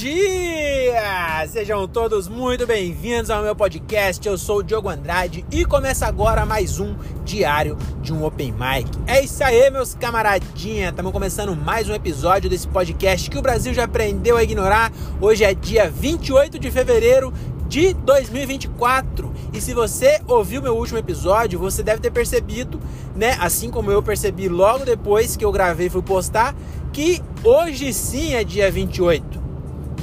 dia! 0.00 1.46
Sejam 1.46 1.86
todos 1.86 2.26
muito 2.26 2.66
bem-vindos 2.66 3.28
ao 3.28 3.42
meu 3.42 3.54
podcast. 3.54 4.26
Eu 4.26 4.38
sou 4.38 4.60
o 4.60 4.62
Diogo 4.62 4.88
Andrade 4.88 5.44
e 5.52 5.62
começa 5.62 6.06
agora 6.06 6.46
mais 6.46 6.80
um 6.80 6.96
diário 7.22 7.76
de 8.00 8.10
um 8.10 8.24
Open 8.24 8.50
Mic. 8.52 8.90
É 9.06 9.22
isso 9.22 9.44
aí, 9.44 9.70
meus 9.70 9.92
camaradinha. 9.92 10.88
Estamos 10.88 11.12
começando 11.12 11.54
mais 11.54 11.86
um 11.86 11.92
episódio 11.92 12.48
desse 12.48 12.66
podcast 12.66 13.28
que 13.28 13.36
o 13.36 13.42
Brasil 13.42 13.74
já 13.74 13.84
aprendeu 13.84 14.38
a 14.38 14.42
ignorar. 14.42 14.90
Hoje 15.20 15.44
é 15.44 15.52
dia 15.52 15.90
28 15.90 16.58
de 16.58 16.70
fevereiro 16.70 17.30
de 17.68 17.92
2024. 17.92 19.30
E 19.52 19.60
se 19.60 19.74
você 19.74 20.18
ouviu 20.26 20.62
meu 20.62 20.78
último 20.78 20.96
episódio, 20.96 21.58
você 21.58 21.82
deve 21.82 22.00
ter 22.00 22.10
percebido, 22.10 22.80
né, 23.14 23.36
assim 23.38 23.70
como 23.70 23.92
eu 23.92 24.02
percebi 24.02 24.48
logo 24.48 24.82
depois 24.82 25.36
que 25.36 25.44
eu 25.44 25.52
gravei 25.52 25.88
e 25.88 25.90
fui 25.90 26.00
postar, 26.00 26.54
que 26.90 27.22
hoje 27.44 27.92
sim 27.92 28.32
é 28.32 28.42
dia 28.42 28.70
28. 28.70 29.49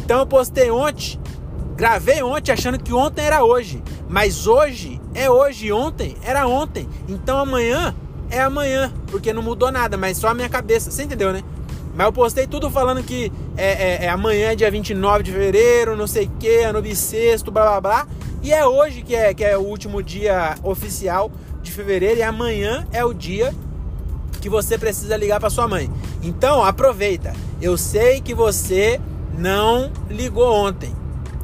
Então 0.08 0.20
eu 0.20 0.26
postei 0.26 0.72
ontem, 0.72 1.20
gravei 1.76 2.24
ontem 2.24 2.54
achando 2.54 2.80
que 2.80 2.94
ontem 2.94 3.26
era 3.26 3.44
hoje, 3.44 3.84
mas 4.08 4.48
hoje 4.48 5.02
é 5.14 5.30
hoje, 5.30 5.70
ontem 5.70 6.16
era 6.24 6.48
ontem. 6.48 6.88
Então 7.10 7.38
amanhã 7.38 7.94
é 8.30 8.40
amanhã, 8.40 8.90
porque 9.08 9.34
não 9.34 9.42
mudou 9.42 9.70
nada, 9.70 9.98
mas 9.98 10.16
só 10.16 10.30
a 10.30 10.34
minha 10.34 10.48
cabeça, 10.48 10.90
você 10.90 11.04
entendeu, 11.04 11.34
né? 11.34 11.44
Mas 11.94 12.06
eu 12.06 12.14
postei 12.14 12.48
tudo 12.48 12.70
falando 12.70 13.04
que 13.04 13.30
é, 13.58 14.06
é, 14.06 14.06
é 14.06 14.08
amanhã, 14.08 14.56
dia 14.56 14.72
29 14.72 15.24
de 15.24 15.32
fevereiro, 15.34 15.98
não 15.98 16.08
sei 16.08 16.28
o 16.28 16.32
que, 16.40 16.60
ano 16.60 16.82
bissexto, 16.82 17.52
blá 17.52 17.64
blá 17.64 17.82
blá. 17.82 18.08
E 18.42 18.54
é 18.54 18.66
hoje 18.66 19.02
que 19.02 19.14
é, 19.14 19.34
que 19.34 19.44
é 19.44 19.58
o 19.58 19.62
último 19.62 20.02
dia 20.02 20.56
oficial 20.64 21.30
de 21.62 21.70
fevereiro 21.70 22.20
e 22.20 22.24
amanhã 22.24 22.88
é 22.94 23.04
o 23.04 23.14
dia 23.14 23.54
que 24.40 24.48
você 24.48 24.78
precisa 24.78 25.18
ligar 25.18 25.42
para 25.42 25.50
sua 25.50 25.68
mãe. 25.68 25.92
Então 26.24 26.64
aproveita. 26.64 27.34
Eu 27.62 27.78
sei 27.78 28.22
que 28.22 28.34
você 28.34 29.02
não 29.38 29.92
ligou 30.10 30.52
ontem. 30.52 30.94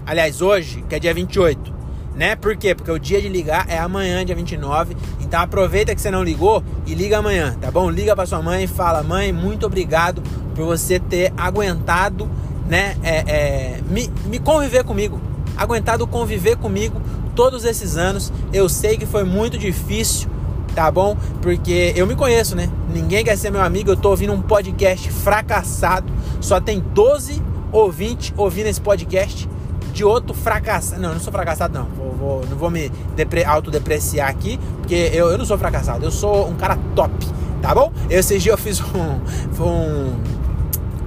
Aliás, 0.05 0.41
hoje, 0.41 0.83
que 0.89 0.95
é 0.95 0.99
dia 0.99 1.13
28. 1.13 1.73
Né? 2.15 2.35
Por 2.35 2.55
quê? 2.55 2.75
Porque 2.75 2.91
o 2.91 2.99
dia 2.99 3.21
de 3.21 3.27
ligar 3.27 3.65
é 3.69 3.77
amanhã, 3.77 4.25
dia 4.25 4.35
29. 4.35 4.95
Então 5.21 5.39
aproveita 5.41 5.95
que 5.95 6.01
você 6.01 6.11
não 6.11 6.23
ligou 6.23 6.63
e 6.85 6.93
liga 6.93 7.17
amanhã, 7.17 7.57
tá 7.59 7.71
bom? 7.71 7.89
Liga 7.89 8.15
para 8.15 8.25
sua 8.25 8.41
mãe 8.41 8.65
e 8.65 8.67
fala: 8.67 9.01
Mãe, 9.01 9.33
muito 9.33 9.65
obrigado 9.65 10.21
por 10.53 10.65
você 10.65 10.99
ter 10.99 11.33
aguentado, 11.35 12.29
né? 12.67 12.95
É, 13.01 13.23
é, 13.27 13.79
me, 13.89 14.11
me 14.25 14.37
conviver 14.37 14.83
comigo. 14.83 15.19
Aguentado 15.57 16.05
conviver 16.05 16.55
comigo 16.57 17.01
todos 17.35 17.65
esses 17.65 17.97
anos. 17.97 18.31
Eu 18.51 18.69
sei 18.69 18.95
que 18.95 19.07
foi 19.07 19.23
muito 19.23 19.57
difícil, 19.57 20.29
tá 20.75 20.91
bom? 20.91 21.17
Porque 21.41 21.93
eu 21.95 22.05
me 22.05 22.15
conheço, 22.15 22.55
né? 22.55 22.69
Ninguém 22.93 23.23
quer 23.23 23.37
ser 23.37 23.49
meu 23.49 23.61
amigo. 23.61 23.89
Eu 23.89 23.97
tô 23.97 24.11
ouvindo 24.11 24.33
um 24.33 24.41
podcast 24.41 25.09
fracassado. 25.09 26.13
Só 26.39 26.61
tem 26.61 26.79
12 26.79 27.52
ouvinte 27.73 28.33
ouvindo 28.37 28.67
esse 28.67 28.79
podcast 28.79 29.49
de 29.91 30.05
outro 30.05 30.33
fracassado. 30.33 31.01
Não, 31.01 31.09
eu 31.09 31.15
não 31.15 31.21
sou 31.21 31.33
fracassado, 31.33 31.77
não. 31.77 31.85
Vou, 31.85 32.11
vou, 32.11 32.45
não 32.45 32.57
vou 32.57 32.69
me 32.69 32.89
depre, 33.15 33.43
autodepreciar 33.43 34.29
aqui, 34.29 34.59
porque 34.77 35.11
eu, 35.13 35.29
eu 35.29 35.37
não 35.37 35.45
sou 35.45 35.57
fracassado. 35.57 36.05
Eu 36.05 36.11
sou 36.11 36.47
um 36.47 36.55
cara 36.55 36.77
top, 36.95 37.13
tá 37.61 37.73
bom? 37.73 37.91
Esse 38.09 38.37
dia 38.39 38.53
eu 38.53 38.57
fiz 38.57 38.79
um, 38.81 39.63
um 39.63 40.13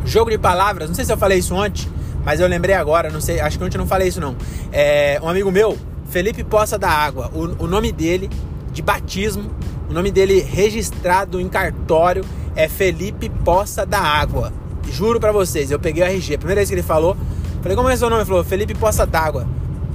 jogo 0.05 0.31
de 0.31 0.39
palavras. 0.39 0.89
Não 0.89 0.95
sei 0.95 1.05
se 1.05 1.13
eu 1.13 1.19
falei 1.19 1.39
isso 1.39 1.55
ontem, 1.55 1.89
mas 2.25 2.41
eu 2.41 2.47
lembrei 2.47 2.75
agora. 2.75 3.11
Não 3.11 3.21
sei, 3.21 3.41
acho 3.41 3.59
que 3.59 3.65
ontem 3.65 3.77
eu 3.77 3.81
não 3.81 3.89
falei 3.89 4.09
isso, 4.09 4.21
não. 4.21 4.37
É, 4.73 5.19
um 5.23 5.29
amigo 5.29 5.51
meu, 5.51 5.77
Felipe 6.09 6.45
Poça 6.45 6.79
da 6.79 6.91
Água, 6.91 7.31
o, 7.35 7.65
o 7.65 7.67
nome 7.67 7.91
dele 7.93 8.31
de 8.73 8.83
batismo, 8.83 9.51
o 9.89 9.93
nome 9.93 10.11
dele 10.11 10.41
registrado 10.41 11.41
em 11.41 11.49
cartório 11.49 12.25
é 12.55 12.69
Felipe 12.69 13.29
Poça 13.29 13.85
da 13.85 14.01
Água. 14.01 14.53
Juro 14.91 15.21
pra 15.21 15.33
vocês, 15.33 15.71
eu 15.71 15.79
peguei 15.79 16.03
o 16.03 16.07
RG. 16.07 16.39
Primeira 16.39 16.61
vez 16.61 16.69
que 16.69 16.75
ele 16.75 16.83
falou, 16.83 17.17
falei, 17.63 17.77
como 17.77 17.89
é 17.89 17.97
seu 17.97 18.09
nome? 18.09 18.23
Ele 18.23 18.29
falou, 18.29 18.45
Felipe 18.45 18.75
Poça 18.75 19.07
d'Água. 19.07 19.47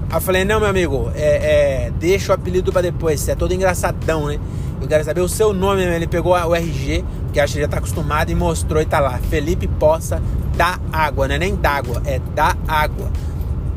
Aí 0.09 0.17
eu 0.17 0.21
falei, 0.21 0.43
não, 0.43 0.59
meu 0.59 0.69
amigo, 0.69 1.11
é, 1.15 1.87
é, 1.87 1.91
deixa 1.99 2.31
o 2.31 2.35
apelido 2.35 2.71
pra 2.71 2.81
depois. 2.81 3.19
Você 3.19 3.31
é 3.31 3.35
todo 3.35 3.53
engraçadão, 3.53 4.27
né? 4.27 4.39
Eu 4.81 4.87
quero 4.87 5.03
saber 5.03 5.21
o 5.21 5.29
seu 5.29 5.53
nome. 5.53 5.83
Ele 5.83 6.07
pegou 6.07 6.33
o 6.33 6.55
RG, 6.55 7.05
que 7.31 7.39
acho 7.39 7.53
que 7.53 7.61
já 7.61 7.67
tá 7.67 7.77
acostumado, 7.77 8.31
e 8.31 8.35
mostrou 8.35 8.81
e 8.81 8.85
tá 8.85 8.99
lá. 8.99 9.19
Felipe 9.29 9.67
Poça 9.67 10.21
da 10.57 10.79
Água, 10.91 11.27
não 11.27 11.35
é 11.35 11.39
nem 11.39 11.55
d'água, 11.55 12.01
é 12.05 12.19
da 12.35 12.55
água. 12.67 13.09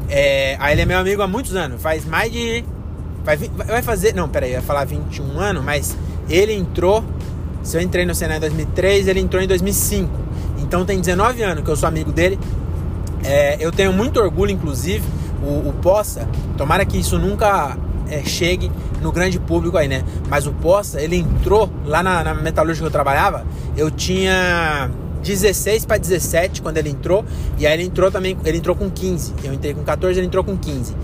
É, 0.09 0.57
aí 0.59 0.75
ele 0.75 0.83
é 0.83 0.87
meu 0.87 0.99
amigo 0.99 1.23
há 1.23 1.27
muitos 1.27 1.55
anos, 1.55 1.81
faz 1.81 2.05
mais 2.05 2.33
de. 2.33 2.65
Vai, 3.25 3.37
vai 3.37 3.83
fazer. 3.83 4.15
Não, 4.15 4.29
peraí, 4.29 4.51
eu 4.51 4.57
ia 4.57 4.63
falar 4.63 4.85
21 4.85 5.39
anos, 5.39 5.65
mas 5.65 5.97
ele 6.29 6.53
entrou. 6.53 7.05
Se 7.63 7.77
eu 7.77 7.81
entrei 7.81 8.05
no 8.05 8.15
Senai 8.15 8.37
em 8.37 8.41
2003, 8.41 9.09
ele 9.09 9.21
entrou 9.21 9.43
em 9.43 9.47
2005. 9.47 10.11
Então 10.65 10.85
tem 10.85 10.99
19 10.99 11.43
anos 11.43 11.63
que 11.63 11.71
eu 11.71 11.77
sou 11.77 11.89
amigo 11.89 12.11
dele. 12.11 12.39
É, 13.23 13.57
eu 13.61 13.71
tenho 13.71 13.93
muito 13.93 14.19
orgulho, 14.19 14.51
inclusive, 14.51 15.05
o, 15.43 15.69
o 15.69 15.73
Poça, 15.81 16.29
tomara 16.57 16.85
que 16.85 16.99
isso 16.99 17.19
nunca 17.19 17.77
é, 18.09 18.23
chegue 18.25 18.71
no 19.01 19.13
grande 19.13 19.39
público 19.39 19.77
aí, 19.77 19.89
né? 19.89 20.03
Mas 20.29 20.47
o 20.47 20.53
Poça, 20.53 21.01
ele 21.01 21.17
entrou 21.17 21.71
lá 21.85 22.03
na, 22.03 22.25
na 22.25 22.35
metalúrgica 22.35 22.85
que 22.85 22.89
eu 22.89 22.93
trabalhava, 22.93 23.47
eu 23.77 23.91
tinha 23.91 24.91
16 25.23 25.87
para 25.87 25.99
17 25.99 26.61
quando 26.61 26.79
ele 26.79 26.91
entrou, 26.91 27.25
e 27.59 27.67
aí 27.67 27.75
ele 27.75 27.85
entrou 27.85 28.11
também, 28.11 28.37
ele 28.45 28.59
entrou 28.59 28.75
com 28.75 28.91
15. 28.91 29.35
Eu 29.45 29.53
entrei 29.53 29.75
com 29.75 29.83
14, 29.83 30.19
ele 30.19 30.27
entrou 30.27 30.45
com 30.45 30.57
15. 30.57 30.95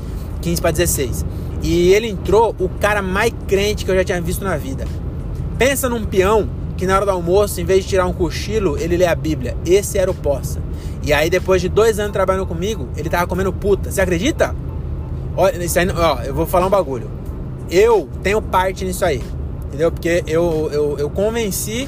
15 0.40 0.60
para 0.60 0.70
16. 0.70 1.24
E 1.62 1.92
ele 1.92 2.08
entrou 2.08 2.54
o 2.58 2.68
cara 2.68 3.02
mais 3.02 3.32
crente 3.46 3.84
que 3.84 3.90
eu 3.90 3.94
já 3.94 4.04
tinha 4.04 4.20
visto 4.20 4.42
na 4.42 4.56
vida. 4.56 4.86
Pensa 5.58 5.88
num 5.88 6.04
peão 6.04 6.48
que 6.80 6.86
na 6.86 6.96
hora 6.96 7.04
do 7.04 7.10
almoço, 7.10 7.60
em 7.60 7.64
vez 7.64 7.84
de 7.84 7.90
tirar 7.90 8.06
um 8.06 8.12
cochilo, 8.14 8.78
ele 8.78 8.96
lê 8.96 9.04
a 9.04 9.14
Bíblia. 9.14 9.54
Esse 9.66 9.98
era 9.98 10.10
o 10.10 10.14
Poça. 10.14 10.62
E 11.02 11.12
aí, 11.12 11.28
depois 11.28 11.60
de 11.60 11.68
dois 11.68 11.98
anos 11.98 12.10
trabalhando 12.10 12.46
comigo, 12.46 12.88
ele 12.96 13.10
tava 13.10 13.26
comendo 13.26 13.52
puta. 13.52 13.90
Você 13.90 14.00
acredita? 14.00 14.56
Olha, 15.36 15.62
isso 15.62 15.78
aí, 15.78 15.86
ó, 15.94 16.22
eu 16.22 16.34
vou 16.34 16.46
falar 16.46 16.66
um 16.66 16.70
bagulho. 16.70 17.10
Eu 17.70 18.08
tenho 18.22 18.40
parte 18.40 18.82
nisso 18.86 19.04
aí. 19.04 19.22
Entendeu? 19.66 19.92
Porque 19.92 20.24
eu, 20.26 20.70
eu, 20.72 20.98
eu 20.98 21.10
convenci. 21.10 21.86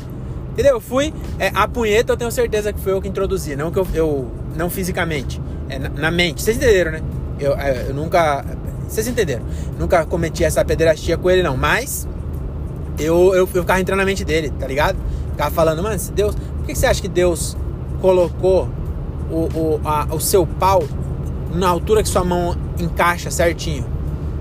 Entendeu? 0.50 0.74
Eu 0.74 0.80
fui. 0.80 1.14
É, 1.38 1.50
a 1.54 1.66
punheta 1.66 2.12
eu 2.12 2.16
tenho 2.18 2.30
certeza 2.30 2.70
que 2.70 2.78
foi 2.78 2.92
eu 2.92 3.00
que 3.00 3.08
introduzi. 3.08 3.56
Não 3.56 3.70
que 3.72 3.78
eu. 3.78 3.86
eu 3.94 4.30
não 4.54 4.68
fisicamente. 4.68 5.40
É, 5.70 5.78
na, 5.78 5.88
na, 5.88 6.10
mente. 6.10 6.42
Vocês 6.42 6.58
entenderam, 6.58 6.92
né? 6.92 7.00
Eu, 7.40 7.54
é, 7.54 7.86
eu 7.88 7.94
nunca. 7.94 8.44
Vocês 8.86 9.08
entenderam? 9.08 9.42
Nunca 9.78 10.04
cometi 10.04 10.44
essa 10.44 10.62
pederastia 10.62 11.16
com 11.16 11.30
ele, 11.30 11.42
não. 11.42 11.56
Mas 11.56 12.06
eu, 13.02 13.34
eu, 13.34 13.48
eu 13.54 13.62
ficava 13.62 13.80
entrando 13.80 13.98
na 13.98 14.04
mente 14.04 14.24
dele, 14.24 14.52
tá 14.58 14.66
ligado? 14.66 14.98
Ficava 15.30 15.50
falando, 15.50 15.82
mano, 15.82 15.98
se 15.98 16.12
Deus. 16.12 16.34
Por 16.34 16.66
que 16.66 16.74
você 16.74 16.86
acha 16.86 17.00
que 17.00 17.08
Deus 17.08 17.56
colocou 18.00 18.68
o, 19.30 19.48
o, 19.58 19.80
a, 19.84 20.06
o 20.12 20.20
seu 20.20 20.46
pau 20.46 20.82
na 21.52 21.68
altura 21.68 22.02
que 22.02 22.08
sua 22.08 22.24
mão 22.24 22.56
encaixa 22.78 23.30
certinho? 23.30 23.84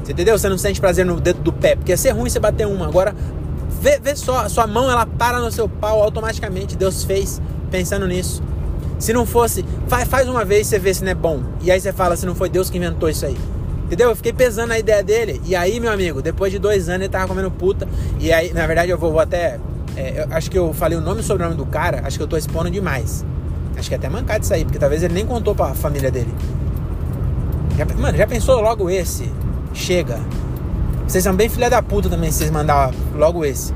Você 0.04 0.12
entendeu? 0.12 0.38
Você 0.38 0.50
não 0.50 0.58
sente 0.58 0.80
prazer 0.80 1.06
no 1.06 1.20
dedo 1.20 1.42
do 1.42 1.54
pé, 1.54 1.76
porque 1.76 1.92
ia 1.92 1.98
ser 1.98 2.12
ruim 2.12 2.30
você 2.30 2.40
bater 2.40 2.68
uma. 2.68 2.88
Agora, 2.88 3.16
vê, 3.82 4.00
vê 4.00 4.16
só, 4.16 4.48
sua 4.50 4.68
mão 4.68 4.90
ela 4.90 5.06
para 5.06 5.40
no 5.40 5.52
seu 5.52 5.68
pau 5.68 6.02
automaticamente. 6.02 6.76
Deus 6.76 7.04
fez 7.04 7.42
pensando 7.70 8.08
nisso. 8.08 8.44
Se 9.00 9.14
não 9.14 9.26
fosse, 9.26 9.66
faz, 9.88 10.28
uma 10.28 10.46
vez 10.46 10.68
você 10.68 10.78
vê 10.78 10.94
se 10.94 11.04
não 11.04 11.12
é 11.12 11.16
bom. 11.16 11.42
E 11.62 11.72
aí 11.72 11.80
você 11.80 11.92
fala 11.92 12.16
se 12.16 12.26
não 12.26 12.36
foi 12.36 12.50
Deus 12.50 12.70
que 12.70 12.78
inventou 12.78 13.10
isso 13.10 13.26
aí. 13.26 13.38
Entendeu? 13.92 14.08
Eu 14.08 14.16
fiquei 14.16 14.32
pesando 14.32 14.72
a 14.72 14.80
ideia 14.80 15.04
dele. 15.04 15.42
E 15.44 15.54
aí, 15.54 15.78
meu 15.78 15.92
amigo, 15.92 16.22
depois 16.22 16.50
de 16.50 16.58
dois 16.58 16.88
anos 16.88 17.02
ele 17.02 17.10
tava 17.10 17.28
comendo 17.28 17.52
puta. 17.52 17.86
E 18.22 18.32
aí, 18.32 18.54
na 18.54 18.66
verdade, 18.66 18.90
eu 18.90 18.98
vou, 18.98 19.12
vou 19.12 19.20
até. 19.20 19.60
É, 19.98 20.22
eu 20.22 20.34
acho 20.34 20.50
que 20.50 20.58
eu 20.58 20.74
falei 20.74 20.98
o 20.98 21.02
nome 21.02 21.20
e 21.20 21.24
sobrenome 21.26 21.58
do 21.58 21.66
cara. 21.66 22.02
Acho 22.06 22.16
que 22.16 22.24
eu 22.24 22.28
tô 22.28 22.38
expondo 22.38 22.72
demais. 22.72 23.26
Acho 23.76 23.90
que 23.90 23.94
é 23.94 23.98
até 23.98 24.08
mancado 24.08 24.46
isso 24.46 24.54
aí, 24.54 24.64
porque 24.64 24.80
talvez 24.80 25.04
ele 25.04 25.14
nem 25.14 25.26
contou 25.26 25.54
pra 25.54 25.74
família 25.74 26.10
dele. 26.10 26.34
Já, 27.78 27.86
mano, 27.98 28.18
já 28.18 28.26
pensou 28.26 28.62
logo 28.62 28.90
esse? 28.90 29.30
Chega. 29.74 30.20
Vocês 31.06 31.22
são 31.22 31.36
bem 31.36 31.50
filha 31.50 31.70
da 31.70 31.84
puta 31.84 32.10
também 32.10 32.32
se 32.32 32.38
vocês 32.38 32.50
mandar 32.50 32.94
logo 33.14 33.44
esse. 33.44 33.74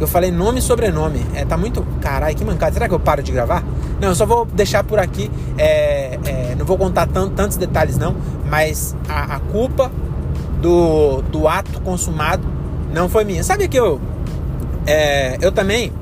Eu 0.00 0.06
falei 0.06 0.30
nome 0.30 0.60
e 0.60 0.62
sobrenome. 0.62 1.20
É, 1.34 1.44
tá 1.44 1.58
muito. 1.58 1.86
Caralho, 2.00 2.34
que 2.34 2.46
mancada. 2.46 2.72
Será 2.72 2.88
que 2.88 2.94
eu 2.94 3.00
paro 3.00 3.22
de 3.22 3.30
gravar? 3.30 3.62
Não, 4.00 4.08
eu 4.08 4.14
só 4.14 4.24
vou 4.24 4.46
deixar 4.46 4.82
por 4.82 4.98
aqui. 4.98 5.30
É, 5.58 6.18
é, 6.24 6.54
não 6.58 6.64
vou 6.64 6.78
contar 6.78 7.06
tantos 7.06 7.58
detalhes, 7.58 7.98
não. 7.98 8.16
Mas 8.50 8.96
a, 9.08 9.36
a, 9.36 9.40
culpa 9.40 9.90
do, 10.60 11.22
do 11.22 11.46
ato 11.46 11.80
consumado 11.82 12.46
não 12.92 13.08
foi 13.08 13.24
minha. 13.24 13.44
Sabe 13.44 13.68
que 13.68 13.78
eu. 13.78 14.00
É, 14.86 15.38
eu 15.40 15.52
também 15.52 15.92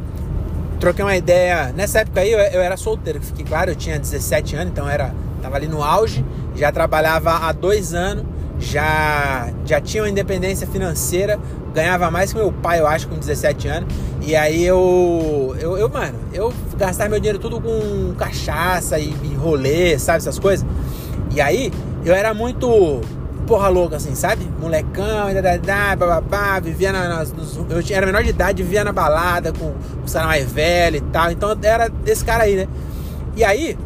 troquei 0.80 1.04
uma 1.04 1.14
ideia. 1.14 1.72
Nessa 1.76 2.00
época 2.00 2.20
aí 2.20 2.32
eu, 2.32 2.38
eu 2.38 2.62
era 2.62 2.76
solteiro, 2.76 3.20
fiquei 3.20 3.44
claro, 3.44 3.70
eu 3.70 3.76
tinha 3.76 3.98
17 3.98 4.56
anos, 4.56 4.72
então 4.72 4.88
era. 4.88 5.14
Tava 5.42 5.54
ali 5.54 5.68
no 5.68 5.84
auge, 5.84 6.24
já 6.56 6.72
trabalhava 6.72 7.30
há 7.30 7.52
dois 7.52 7.94
anos, 7.94 8.24
já, 8.58 9.48
já 9.64 9.80
tinha 9.80 10.02
uma 10.02 10.08
independência 10.08 10.66
financeira, 10.66 11.38
ganhava 11.72 12.10
mais 12.10 12.32
que 12.32 12.38
meu 12.38 12.50
pai, 12.50 12.80
eu 12.80 12.88
acho, 12.88 13.06
com 13.06 13.16
17 13.16 13.68
anos. 13.68 13.94
E 14.20 14.34
aí 14.34 14.64
eu, 14.64 15.54
eu, 15.60 15.78
eu 15.78 15.88
mano, 15.88 16.18
eu 16.32 16.52
gastava 16.76 17.10
meu 17.10 17.20
dinheiro 17.20 17.38
tudo 17.38 17.60
com 17.60 18.14
cachaça 18.14 18.98
e, 18.98 19.14
e 19.22 19.34
rolê, 19.36 19.96
sabe, 19.98 20.18
essas 20.18 20.40
coisas. 20.40 20.66
E 21.30 21.40
aí 21.40 21.70
eu 22.04 22.14
era 22.14 22.32
muito 22.32 23.00
porra 23.46 23.68
louca, 23.68 23.96
assim, 23.96 24.14
sabe? 24.14 24.46
Molecão, 24.60 25.32
dadadá, 25.32 25.96
bababá, 25.96 26.60
vivia 26.60 26.92
na, 26.92 27.08
nas, 27.08 27.32
nos, 27.32 27.56
eu 27.56 27.96
era 27.96 28.04
menor 28.04 28.22
de 28.22 28.30
idade, 28.30 28.62
vivia 28.62 28.84
na 28.84 28.92
balada 28.92 29.52
com 29.52 29.64
o 29.66 30.12
cara 30.12 30.26
mais 30.26 30.52
velho 30.52 30.96
e 30.96 31.00
tal. 31.00 31.30
Então 31.30 31.56
era 31.62 31.90
esse 32.06 32.24
cara 32.24 32.44
aí, 32.44 32.56
né? 32.56 32.68
E 33.34 33.42
aí, 33.42 33.76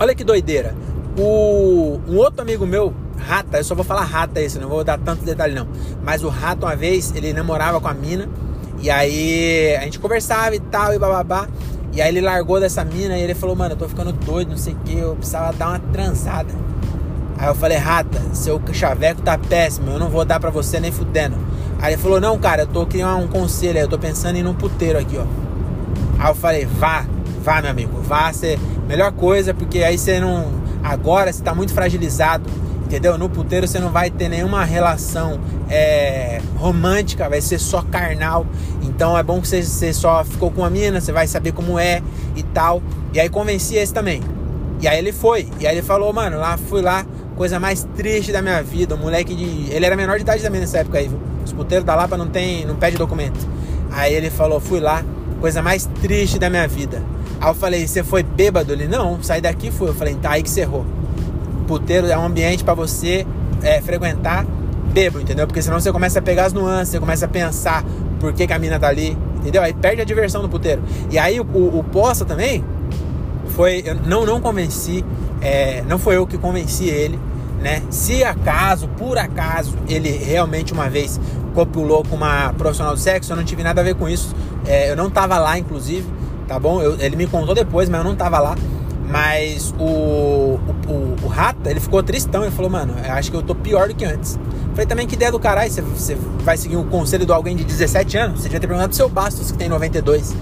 olha 0.00 0.14
que 0.14 0.24
doideira. 0.24 0.74
O, 1.16 2.00
um 2.08 2.16
outro 2.16 2.42
amigo 2.42 2.66
meu, 2.66 2.92
Rata, 3.16 3.58
eu 3.58 3.64
só 3.64 3.74
vou 3.74 3.84
falar 3.84 4.02
Rata 4.02 4.40
esse, 4.40 4.58
não 4.58 4.68
vou 4.68 4.82
dar 4.82 4.98
tanto 4.98 5.24
detalhe 5.24 5.54
não. 5.54 5.68
Mas 6.02 6.24
o 6.24 6.28
Rata, 6.28 6.66
uma 6.66 6.74
vez, 6.74 7.12
ele 7.14 7.32
namorava 7.32 7.80
com 7.80 7.88
a 7.88 7.94
mina. 7.94 8.28
E 8.80 8.90
aí 8.90 9.76
a 9.76 9.80
gente 9.82 9.98
conversava 10.00 10.54
e 10.54 10.60
tal, 10.60 10.92
e 10.92 10.98
bababá. 10.98 11.48
E 11.92 12.02
aí 12.02 12.08
ele 12.08 12.20
largou 12.20 12.60
dessa 12.60 12.84
mina 12.84 13.16
e 13.16 13.22
ele 13.22 13.34
falou, 13.34 13.54
mano, 13.56 13.74
eu 13.74 13.78
tô 13.78 13.88
ficando 13.88 14.12
doido, 14.12 14.50
não 14.50 14.56
sei 14.56 14.74
o 14.74 14.76
que, 14.78 14.98
eu 14.98 15.14
precisava 15.16 15.52
dar 15.52 15.68
uma 15.70 15.78
transada. 15.78 16.67
Aí 17.38 17.46
eu 17.46 17.54
falei, 17.54 17.78
Rata, 17.78 18.20
seu 18.32 18.60
chaveco 18.72 19.22
tá 19.22 19.38
péssimo, 19.38 19.92
eu 19.92 19.98
não 19.98 20.08
vou 20.08 20.24
dar 20.24 20.40
pra 20.40 20.50
você 20.50 20.80
nem 20.80 20.90
fudendo. 20.90 21.36
Aí 21.80 21.92
ele 21.92 22.02
falou, 22.02 22.20
não, 22.20 22.36
cara, 22.36 22.62
eu 22.62 22.66
tô 22.66 22.84
querendo 22.84 23.16
um 23.16 23.28
conselho 23.28 23.78
eu 23.78 23.88
tô 23.88 23.96
pensando 23.96 24.36
em 24.36 24.40
ir 24.40 24.54
puteiro 24.54 24.98
aqui, 24.98 25.16
ó. 25.16 25.24
Aí 26.18 26.30
eu 26.30 26.34
falei, 26.34 26.66
vá, 26.66 27.06
vá, 27.42 27.62
meu 27.62 27.70
amigo, 27.70 28.02
vá 28.02 28.32
ser 28.32 28.58
melhor 28.88 29.12
coisa, 29.12 29.54
porque 29.54 29.84
aí 29.84 29.96
você 29.96 30.18
não. 30.18 30.58
Agora 30.82 31.32
você 31.32 31.42
tá 31.42 31.54
muito 31.54 31.72
fragilizado, 31.72 32.50
entendeu? 32.84 33.16
No 33.16 33.28
puteiro 33.28 33.68
você 33.68 33.78
não 33.78 33.90
vai 33.90 34.10
ter 34.10 34.28
nenhuma 34.28 34.64
relação 34.64 35.38
é, 35.70 36.40
romântica, 36.56 37.28
vai 37.28 37.40
ser 37.40 37.60
só 37.60 37.82
carnal. 37.82 38.46
Então 38.82 39.16
é 39.16 39.22
bom 39.22 39.40
que 39.40 39.46
você, 39.46 39.62
você 39.62 39.92
só 39.92 40.24
ficou 40.24 40.50
com 40.50 40.64
a 40.64 40.70
mina, 40.70 41.00
você 41.00 41.12
vai 41.12 41.28
saber 41.28 41.52
como 41.52 41.78
é 41.78 42.02
e 42.34 42.42
tal. 42.42 42.82
E 43.12 43.20
aí 43.20 43.28
convenci 43.28 43.76
esse 43.76 43.94
também. 43.94 44.22
E 44.80 44.88
aí 44.88 44.98
ele 44.98 45.12
foi. 45.12 45.48
E 45.60 45.66
aí 45.66 45.76
ele 45.76 45.86
falou, 45.86 46.12
mano, 46.12 46.38
lá 46.38 46.56
fui 46.56 46.80
lá, 46.82 47.04
coisa 47.38 47.60
mais 47.60 47.88
triste 47.96 48.32
da 48.32 48.42
minha 48.42 48.62
vida. 48.62 48.96
Um 48.96 48.98
moleque 48.98 49.34
de. 49.34 49.72
Ele 49.72 49.86
era 49.86 49.96
menor 49.96 50.16
de 50.16 50.22
idade 50.22 50.42
também 50.42 50.60
nessa 50.60 50.78
época 50.78 50.98
aí, 50.98 51.08
viu? 51.08 51.18
Os 51.44 51.52
puteiros 51.52 51.86
da 51.86 51.94
Lapa 51.94 52.16
não 52.16 52.26
tem. 52.26 52.66
não 52.66 52.74
pede 52.74 52.98
documento. 52.98 53.38
Aí 53.90 54.12
ele 54.12 54.28
falou, 54.28 54.60
fui 54.60 54.80
lá, 54.80 55.02
coisa 55.40 55.62
mais 55.62 55.88
triste 56.02 56.38
da 56.38 56.50
minha 56.50 56.66
vida. 56.66 57.02
Aí 57.40 57.48
eu 57.48 57.54
falei, 57.54 57.86
você 57.86 58.02
foi 58.02 58.22
bêbado? 58.22 58.72
Ele, 58.72 58.86
não, 58.88 59.22
saí 59.22 59.40
daqui 59.40 59.70
fui. 59.70 59.88
Eu 59.88 59.94
falei, 59.94 60.16
tá 60.16 60.32
aí 60.32 60.42
que 60.42 60.50
você 60.50 60.62
errou. 60.62 60.84
Puteiro 61.66 62.08
é 62.08 62.18
um 62.18 62.26
ambiente 62.26 62.64
para 62.64 62.74
você 62.74 63.24
é, 63.62 63.80
frequentar 63.80 64.44
bebo, 64.92 65.20
entendeu? 65.20 65.46
Porque 65.46 65.62
senão 65.62 65.78
você 65.78 65.92
começa 65.92 66.18
a 66.18 66.22
pegar 66.22 66.46
as 66.46 66.52
nuances, 66.52 66.88
você 66.88 66.98
começa 66.98 67.26
a 67.26 67.28
pensar 67.28 67.84
por 68.18 68.32
que, 68.32 68.46
que 68.46 68.52
a 68.52 68.58
mina 68.58 68.80
tá 68.80 68.88
ali, 68.88 69.16
entendeu? 69.36 69.62
Aí 69.62 69.72
perde 69.72 70.00
a 70.02 70.04
diversão 70.04 70.42
do 70.42 70.48
puteiro. 70.48 70.82
E 71.10 71.18
aí 71.18 71.38
o, 71.38 71.44
o, 71.44 71.78
o 71.78 71.84
Poça 71.84 72.24
também 72.24 72.64
foi. 73.48 73.82
Eu 73.84 73.94
não, 73.94 74.24
não 74.26 74.40
convenci, 74.40 75.04
é, 75.40 75.82
não 75.86 75.98
foi 75.98 76.16
eu 76.16 76.26
que 76.26 76.38
convenci 76.38 76.88
ele, 76.88 77.18
né? 77.60 77.82
Se 77.90 78.22
acaso, 78.24 78.88
por 78.88 79.18
acaso, 79.18 79.76
ele 79.88 80.10
realmente 80.10 80.72
uma 80.72 80.88
vez 80.88 81.20
copulou 81.54 82.04
com 82.04 82.16
uma 82.16 82.52
profissional 82.54 82.94
do 82.94 83.00
sexo, 83.00 83.32
eu 83.32 83.36
não 83.36 83.44
tive 83.44 83.62
nada 83.62 83.80
a 83.80 83.84
ver 83.84 83.94
com 83.94 84.08
isso. 84.08 84.34
É, 84.66 84.90
eu 84.90 84.96
não 84.96 85.10
tava 85.10 85.38
lá, 85.38 85.58
inclusive, 85.58 86.06
tá 86.46 86.58
bom? 86.58 86.80
Eu, 86.80 86.98
ele 87.00 87.16
me 87.16 87.26
contou 87.26 87.54
depois, 87.54 87.88
mas 87.88 87.98
eu 88.00 88.04
não 88.04 88.14
tava 88.14 88.38
lá. 88.38 88.56
Mas 89.08 89.74
o, 89.78 89.84
o, 89.84 90.60
o, 90.86 91.16
o 91.24 91.26
Rata, 91.26 91.70
ele 91.70 91.80
ficou 91.80 92.02
tristão. 92.02 92.42
Ele 92.42 92.50
falou, 92.50 92.70
mano, 92.70 92.94
acho 93.08 93.30
que 93.30 93.36
eu 93.36 93.42
tô 93.42 93.54
pior 93.54 93.88
do 93.88 93.94
que 93.94 94.04
antes. 94.04 94.38
Falei 94.72 94.86
também, 94.86 95.06
que 95.06 95.14
ideia 95.14 95.32
do 95.32 95.40
caralho. 95.40 95.70
Você, 95.70 96.16
vai 96.44 96.56
seguir 96.56 96.76
um 96.76 96.86
conselho 96.86 97.24
de 97.24 97.32
alguém 97.32 97.56
de 97.56 97.64
17 97.64 98.16
anos? 98.18 98.40
Você 98.40 98.44
devia 98.44 98.60
ter 98.60 98.66
perguntado 98.66 98.90
pro 98.90 98.96
seu 98.96 99.08
Bastos, 99.08 99.50
que 99.50 99.58
tem 99.58 99.68
92. 99.68 100.36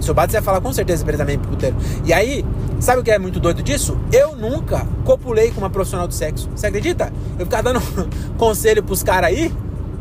Seu 0.00 0.14
Bastos 0.14 0.34
ia 0.34 0.42
falar 0.42 0.60
com 0.60 0.72
certeza 0.72 1.04
pra 1.04 1.12
ele 1.12 1.18
também 1.18 1.38
puteiro. 1.38 1.76
E 2.04 2.12
aí, 2.12 2.44
sabe 2.80 3.00
o 3.00 3.04
que 3.04 3.10
é 3.10 3.18
muito 3.18 3.40
doido 3.40 3.62
disso? 3.62 3.98
Eu 4.12 4.36
nunca 4.36 4.86
copulei 5.04 5.50
com 5.50 5.58
uma 5.58 5.70
profissional 5.70 6.06
do 6.06 6.14
sexo. 6.14 6.48
Você 6.54 6.66
acredita? 6.66 7.12
Eu 7.38 7.46
ficava 7.46 7.62
dando 7.62 7.80
conselho 8.36 8.82
pros 8.82 9.02
caras 9.02 9.30
aí 9.30 9.52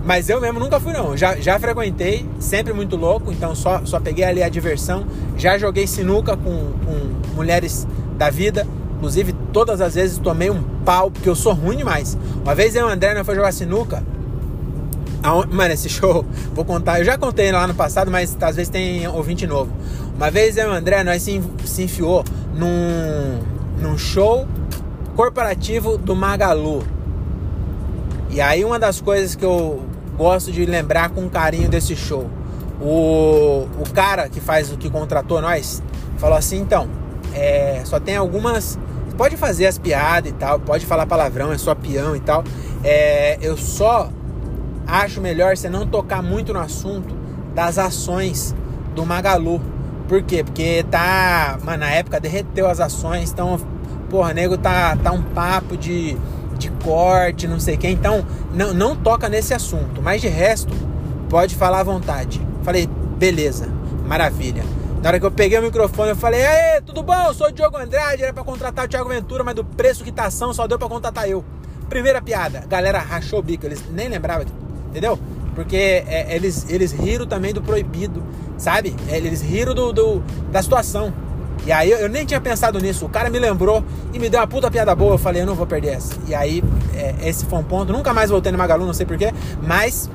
mas 0.06 0.30
eu 0.30 0.40
mesmo 0.40 0.60
nunca 0.60 0.80
fui, 0.80 0.94
não. 0.94 1.18
Já, 1.18 1.36
já 1.38 1.60
frequentei, 1.60 2.30
sempre 2.40 2.72
muito 2.74 2.96
louco, 2.96 3.32
então 3.32 3.56
só, 3.56 3.84
só 3.86 4.00
peguei 4.00 4.24
ali 4.24 4.44
a 4.44 4.48
diversão. 4.48 5.04
Já 5.36 5.58
joguei 5.58 5.88
sinuca 5.88 6.38
com, 6.38 6.74
com 6.86 7.34
mulheres 7.34 7.88
da 8.16 8.30
vida. 8.30 8.68
Inclusive, 8.98 9.34
todas 9.52 9.82
as 9.82 9.96
vezes 9.96 10.20
tomei 10.20 10.52
um 10.52 10.62
pau, 10.86 11.10
porque 11.10 11.28
eu 11.28 11.36
sou 11.36 11.54
ruim 11.54 11.78
demais. 11.78 12.16
Uma 12.44 12.54
vez 12.54 12.76
eu 12.76 12.88
e 12.88 12.90
o 12.90 12.94
André 12.94 13.16
nós 13.16 13.26
foi 13.26 13.34
jogar 13.34 13.52
sinuca. 13.52 14.04
Mano, 15.52 15.74
esse 15.74 15.90
show, 15.90 16.26
vou 16.54 16.64
contar. 16.64 17.00
Eu 17.00 17.06
já 17.06 17.18
contei 17.18 17.52
lá 17.52 17.68
no 17.68 17.74
passado, 17.74 18.12
mas 18.12 18.38
às 18.40 18.56
vezes 18.56 18.70
tem 18.70 19.08
ouvinte 19.08 19.48
novo. 19.48 19.72
Uma 20.16 20.30
vez 20.30 20.56
eu 20.58 20.68
e 20.68 20.70
o 20.70 20.74
André, 20.74 21.04
nós 21.04 21.22
se, 21.24 21.42
se 21.66 21.84
enfiou 21.84 22.24
num, 22.54 23.40
num 23.82 23.98
show 23.98 24.48
corporativo 25.16 25.98
do 25.98 26.16
Magalu. 26.16 26.84
E 28.30 28.40
aí 28.40 28.64
uma 28.64 28.78
das 28.78 29.02
coisas 29.02 29.36
que 29.36 29.46
eu 29.46 29.84
gosto 30.18 30.52
de 30.52 30.66
lembrar 30.66 31.10
com 31.10 31.30
carinho 31.30 31.70
desse 31.70 31.96
show. 31.96 32.30
O, 32.82 33.68
o 33.80 33.90
cara 33.94 34.28
que 34.30 34.40
faz 34.40 34.72
o 34.72 34.78
que 34.78 34.90
contratou 34.90 35.42
nós 35.42 35.82
falou 36.18 36.38
assim: 36.38 36.60
então, 36.60 36.88
é, 37.34 37.82
só 37.86 38.00
tem 38.00 38.16
algumas. 38.16 38.78
Pode 39.18 39.38
fazer 39.38 39.66
as 39.66 39.78
piadas 39.78 40.30
e 40.30 40.34
tal, 40.34 40.60
pode 40.60 40.86
falar 40.86 41.06
palavrão, 41.06 41.52
é 41.52 41.58
só 41.58 41.74
peão 41.74 42.16
e 42.16 42.20
tal. 42.20 42.44
É, 42.84 43.38
eu 43.42 43.58
só 43.58 44.10
acho 44.88 45.22
melhor 45.22 45.56
você 45.56 45.70
não 45.70 45.86
tocar 45.86 46.22
muito 46.22 46.54
no 46.54 46.60
assunto 46.60 47.16
das 47.54 47.78
ações 47.78 48.56
do 48.94 49.06
Magalu. 49.06 49.62
Por 50.08 50.22
quê? 50.22 50.44
Porque 50.44 50.86
tá. 50.90 51.58
Mano, 51.64 51.80
na 51.80 51.92
época 51.92 52.20
derreteu 52.20 52.68
as 52.70 52.80
ações, 52.80 53.32
então, 53.32 53.60
porra, 54.10 54.34
nego 54.34 54.58
tá, 54.58 54.96
tá 54.96 55.12
um 55.12 55.22
papo 55.22 55.76
de 55.76 56.18
de 56.58 56.70
corte, 56.84 57.48
não 57.48 57.60
sei 57.60 57.76
o 57.76 57.78
que. 57.78 57.88
Então, 57.88 58.26
não, 58.54 58.74
não 58.74 58.96
toca 58.96 59.30
nesse 59.30 59.54
assunto. 59.54 60.02
Mas 60.02 60.22
de 60.22 60.28
resto, 60.28 60.74
pode 61.30 61.56
falar 61.56 61.82
à 61.82 61.84
vontade. 61.84 62.42
Falei, 62.64 62.88
beleza, 63.18 63.68
maravilha. 64.06 64.64
Na 65.02 65.10
hora 65.10 65.20
que 65.20 65.26
eu 65.26 65.32
peguei 65.32 65.60
o 65.60 65.62
microfone, 65.62 66.10
eu 66.10 66.16
falei, 66.16 66.44
Aê, 66.44 66.82
tudo 66.82 67.04
bom? 67.04 67.28
Eu 67.28 67.34
sou 67.34 67.48
o 67.48 67.52
Diogo 67.52 67.78
Andrade, 67.78 68.24
era 68.24 68.34
para 68.34 68.44
contratar 68.44 68.86
o 68.86 68.88
Thiago 68.88 69.10
Ventura, 69.10 69.44
mas 69.44 69.54
do 69.54 69.64
preço 69.64 70.04
que 70.04 70.12
tá 70.12 70.26
ação 70.26 70.54
só 70.54 70.66
deu 70.66 70.80
para 70.80 70.88
contratar 70.88 71.30
eu. 71.30 71.44
Primeira 71.90 72.22
piada, 72.22 72.64
galera 72.68 72.98
rachou 72.98 73.40
o 73.40 73.44
bico, 73.44 73.68
eles 73.68 73.84
nem 73.92 74.10
lembravam, 74.10 74.46
entendeu? 74.96 75.20
Porque 75.54 75.76
é, 75.76 76.34
eles, 76.34 76.66
eles 76.70 76.94
riram 76.94 77.28
também 77.28 77.54
do 77.54 77.62
proibido, 77.62 78.24
sabe? 78.58 78.96
Eles 79.10 79.42
riram 79.42 79.74
do, 79.74 79.92
do 79.92 80.24
da 80.52 80.64
situação. 80.64 81.14
E 81.66 81.72
aí 81.72 81.92
eu, 81.92 82.08
nem 82.08 82.26
tinha 82.26 82.40
pensado 82.40 82.80
nisso. 82.80 83.06
O 83.06 83.10
cara 83.10 83.30
me 83.30 83.40
lembrou 83.40 83.84
e 84.14 84.20
me 84.20 84.30
deu 84.30 84.40
uma 84.40 84.48
puta 84.48 84.72
piada 84.72 84.96
boa. 84.96 85.16
Eu 85.16 85.18
falei, 85.18 85.42
eu 85.42 85.46
não 85.46 85.56
vou 85.56 85.68
perder 85.68 85.96
essa. 85.96 86.14
E 86.28 86.34
aí, 86.34 86.64
é, 86.94 87.16
esse 87.28 87.46
foi 87.46 87.60
um 87.60 87.64
ponto. 87.64 87.92
Nunca 87.92 88.14
mais 88.14 88.30
voltei 88.30 88.52
no 88.52 88.58
Magalu, 88.58 88.86
não 88.86 88.94
sei 88.94 89.06
porquê. 89.06 89.34
Mas 89.62 90.10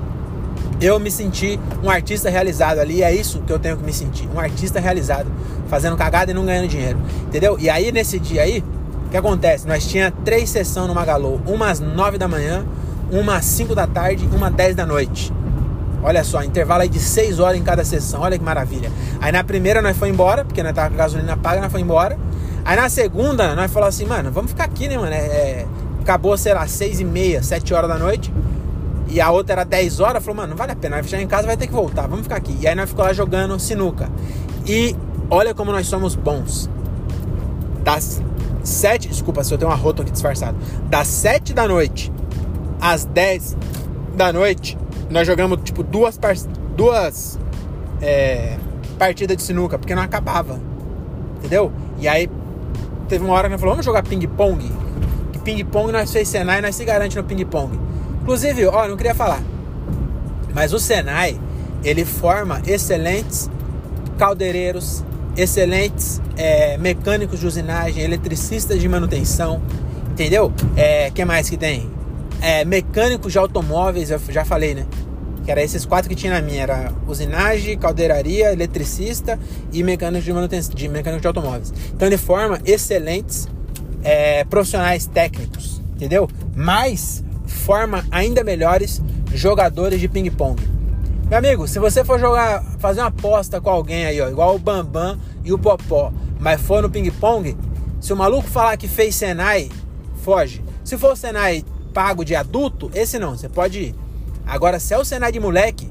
eu 0.81 0.99
me 0.99 1.11
senti 1.11 1.59
um 1.83 1.91
artista 1.91 2.31
realizado 2.31 2.79
ali. 2.79 3.03
É 3.03 3.13
isso 3.15 3.43
que 3.47 3.53
eu 3.53 3.59
tenho 3.59 3.77
que 3.77 3.85
me 3.85 3.93
sentir. 3.93 4.29
Um 4.35 4.39
artista 4.39 4.81
realizado. 4.81 5.31
Fazendo 5.69 5.97
cagada 5.97 6.31
e 6.31 6.35
não 6.35 6.45
ganhando 6.47 6.69
dinheiro. 6.69 6.99
Entendeu? 7.23 7.59
E 7.59 7.69
aí, 7.69 7.91
nesse 7.91 8.19
dia 8.19 8.43
aí, 8.43 8.65
o 9.07 9.11
que 9.11 9.17
acontece? 9.17 9.67
Nós 9.67 9.85
tinha 9.87 10.13
três 10.25 10.49
sessões 10.51 10.87
no 10.87 10.95
Magalu. 10.95 11.41
Uma 11.47 11.71
às 11.71 11.81
nove 11.81 12.17
da 12.17 12.29
manhã, 12.29 12.65
uma 13.11 13.37
às 13.37 13.45
cinco 13.45 13.75
da 13.75 13.87
tarde 13.87 14.29
e 14.31 14.37
uma 14.37 14.49
às 14.49 14.55
dez 14.55 14.75
da 14.75 14.87
noite. 14.87 15.33
Olha 16.03 16.25
só, 16.25 16.43
intervalo 16.43 16.83
aí 16.83 16.89
de 16.89 16.99
6 16.99 17.41
horas 17.41 17.59
em 17.59 17.63
cada 17.63 17.85
sessão. 17.85 18.23
Olha 18.23 18.39
que 18.39 18.45
maravilha. 18.45 18.91
Aí 19.21 19.31
na 19.31 19.45
primeira 19.45 19.83
nós 19.83 19.97
foi 19.97 20.09
embora, 20.09 20.45
porque 20.45 20.63
nós 20.63 20.73
tava 20.73 20.89
com 20.89 20.95
a 20.95 20.99
gasolina 20.99 21.37
paga, 21.37 21.61
nós 21.61 21.71
foi 21.71 21.83
embora. 21.83 22.19
Aí 22.65 22.77
na 22.77 22.89
segunda 22.89 23.55
nós 23.55 23.71
falamos 23.71 23.95
assim, 23.95 24.07
mano, 24.07 24.33
vamos 24.33 24.51
ficar 24.53 24.65
aqui, 24.65 24.89
né, 24.89 24.97
mano? 24.97 25.13
É, 25.13 25.19
é, 25.19 25.67
acabou, 26.01 26.37
sei 26.39 26.55
lá, 26.55 26.67
6 26.67 27.01
e 27.01 27.05
meia, 27.05 27.43
7 27.43 27.75
horas 27.75 27.91
da 27.91 27.99
noite. 27.99 28.33
E 29.09 29.21
a 29.21 29.31
outra 29.31 29.57
era 29.57 29.65
10 29.65 30.01
horas. 30.01 30.23
Falou, 30.25 30.37
mano, 30.37 30.51
não 30.51 30.57
vale 30.57 30.73
a 30.73 30.77
pena. 30.77 30.97
Vai 30.97 31.03
fechar 31.03 31.21
em 31.21 31.27
casa, 31.27 31.47
vai 31.47 31.57
ter 31.57 31.67
que 31.67 31.73
voltar. 31.73 32.07
Vamos 32.07 32.23
ficar 32.23 32.37
aqui. 32.37 32.57
E 32.61 32.67
aí 32.67 32.75
nós 32.75 32.89
ficamos 32.89 33.09
lá 33.09 33.13
jogando 33.13 33.59
sinuca. 33.59 34.09
E 34.67 34.97
olha 35.29 35.55
como 35.55 35.71
nós 35.71 35.87
somos 35.87 36.15
bons. 36.15 36.71
Das 37.83 38.23
7, 38.63 39.09
desculpa 39.09 39.45
se 39.45 39.53
eu 39.53 39.59
tenho 39.59 39.71
uma 39.71 39.77
rota 39.77 40.01
aqui 40.01 40.11
disfarçada. 40.11 40.57
Das 40.89 41.09
7 41.09 41.53
da 41.53 41.69
noite 41.69 42.11
às 42.81 43.05
10 43.05 43.57
da 44.17 44.33
noite, 44.33 44.77
nós 45.09 45.27
jogamos 45.27 45.59
tipo 45.63 45.83
duas, 45.83 46.17
par... 46.17 46.35
duas 46.77 47.39
é, 48.01 48.57
partidas 48.99 49.37
de 49.37 49.43
sinuca, 49.43 49.79
porque 49.79 49.95
não 49.95 50.03
acabava. 50.03 50.59
Entendeu? 51.39 51.73
E 51.99 52.09
aí 52.09 52.29
teve 53.09 53.25
uma 53.25 53.35
hora 53.35 53.49
que 53.49 53.53
nós 53.53 53.61
falamos, 53.61 53.85
vamos 53.85 53.87
jogar 53.87 54.03
ping-pong? 54.03 54.71
Que 55.33 55.39
ping-pong 55.41 55.93
nós 55.93 56.13
fez 56.13 56.29
Senai 56.29 56.61
nós 56.61 56.75
se 56.77 56.85
garante 56.85 57.17
no 57.17 57.25
ping-pong. 57.25 57.79
Inclusive, 58.23 58.67
ó, 58.67 58.87
não 58.87 58.97
queria 58.97 59.15
falar. 59.15 59.43
Mas 60.55 60.73
o 60.73 60.79
Senai, 60.79 61.39
ele 61.83 62.05
forma 62.05 62.61
excelentes 62.67 63.51
caldeireiros, 64.19 65.05
excelentes 65.37 66.21
é, 66.37 66.77
mecânicos 66.77 67.41
de 67.41 67.47
usinagem, 67.47 68.03
eletricistas 68.03 68.81
de 68.81 68.89
manutenção, 68.89 69.63
entendeu? 70.11 70.53
É, 70.77 71.11
que 71.11 71.25
mais 71.25 71.49
que 71.49 71.57
tem? 71.57 72.00
É, 72.41 72.65
mecânicos 72.65 73.33
de 73.33 73.39
automóveis, 73.39 74.11
eu 74.11 74.21
já 74.29 74.45
falei, 74.45 74.75
né? 74.75 74.87
Que 75.45 75.51
era 75.51 75.63
esses 75.63 75.85
quatro 75.85 76.09
que 76.09 76.15
tinha 76.15 76.33
na 76.33 76.41
minha. 76.41 76.63
Era 76.63 76.93
usinagem, 77.07 77.79
caldeiraria, 77.79 78.53
eletricista 78.53 79.39
e 79.73 79.83
mecânico 79.83 80.25
de 80.25 80.33
manutenção, 80.33 80.75
de 80.75 80.89
mecânico 80.89 81.21
de 81.21 81.27
automóveis. 81.27 81.73
Então 81.95 82.07
ele 82.09 82.17
forma 82.17 82.59
excelentes 82.65 83.49
é, 84.03 84.45
profissionais 84.45 85.07
técnicos, 85.07 85.83
entendeu? 85.95 86.29
Mas 86.55 87.23
forma 87.47 88.05
ainda 88.11 88.43
melhores 88.43 89.03
jogadores 89.35 90.01
de 90.01 90.09
ping-pong. 90.09 90.61
Meu 91.29 91.39
amigo, 91.39 91.69
se 91.69 91.79
você 91.79 92.05
for 92.05 92.19
jogar, 92.19 92.63
fazer 92.79 93.01
uma 93.01 93.09
aposta 93.09 93.61
com 93.61 93.71
alguém 93.71 94.05
aí, 94.05 94.21
ó, 94.21 94.29
igual 94.29 94.57
o 94.57 94.59
Bambam 94.59 95.19
e 95.45 95.53
o 95.53 95.59
Popó, 95.59 96.13
mas 96.39 96.61
for 96.61 96.83
no 96.83 96.91
ping-pong, 96.91 97.57
Se 98.01 98.15
o 98.15 98.17
maluco 98.17 98.49
falar 98.49 98.79
que 98.79 98.89
fez 98.89 99.15
Senai, 99.15 99.69
foge. 100.23 100.65
Se 100.83 100.97
for 100.97 101.13
o 101.13 101.17
Senai 101.17 101.63
pago 101.93 102.25
de 102.25 102.35
adulto, 102.35 102.91
esse 102.95 103.19
não, 103.19 103.37
você 103.37 103.49
pode 103.49 103.79
ir. 103.79 103.95
Agora, 104.47 104.81
se 104.81 104.95
é 104.95 104.99
o 104.99 105.05
Senai 105.05 105.31
de 105.31 105.39
moleque, 105.39 105.89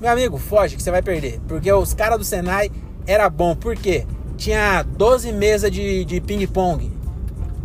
meu 0.00 0.10
amigo, 0.10 0.36
foge 0.36 0.76
que 0.76 0.82
você 0.82 0.90
vai 0.90 1.00
perder. 1.00 1.40
Porque 1.46 1.72
os 1.72 1.94
caras 1.94 2.18
do 2.18 2.24
Senai 2.24 2.70
era 3.06 3.30
bom. 3.30 3.54
Por 3.54 3.76
quê? 3.76 4.04
Tinha 4.36 4.82
12 4.82 5.32
mesas 5.32 5.70
de, 5.70 6.04
de 6.04 6.20
ping-pong. 6.20 6.90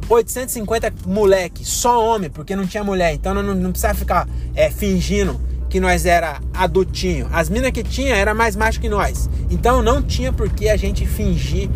850 0.09 0.93
moleque, 1.05 1.65
só 1.65 2.05
homem, 2.05 2.29
porque 2.29 2.55
não 2.55 2.65
tinha 2.65 2.83
mulher. 2.83 3.13
Então 3.13 3.33
não, 3.33 3.43
não 3.55 3.71
precisava 3.71 3.95
ficar 3.97 4.29
é, 4.55 4.69
fingindo 4.69 5.39
que 5.69 5.79
nós 5.79 6.05
era 6.05 6.39
adultinho. 6.53 7.27
As 7.31 7.49
minas 7.49 7.71
que 7.71 7.83
tinha 7.83 8.15
era 8.15 8.33
mais 8.33 8.55
macho 8.55 8.79
que 8.79 8.87
nós. 8.87 9.29
Então 9.49 9.81
não 9.81 10.01
tinha 10.01 10.31
por 10.31 10.49
que 10.49 10.69
a 10.69 10.77
gente 10.77 11.05
fingir 11.05 11.69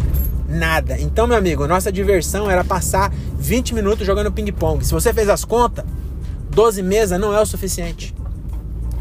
nada. 0.52 1.00
Então, 1.00 1.26
meu 1.26 1.38
amigo, 1.38 1.66
nossa 1.68 1.92
diversão 1.92 2.50
era 2.50 2.64
passar 2.64 3.12
20 3.38 3.74
minutos 3.74 4.06
jogando 4.06 4.32
ping-pong. 4.32 4.86
Se 4.86 4.92
você 4.92 5.14
fez 5.14 5.30
as 5.30 5.46
contas, 5.46 5.86
12 6.50 6.84
mesas 6.84 7.20
não 7.20 7.34
é 7.34 7.40
o 7.40 7.46
suficiente. 7.46 8.14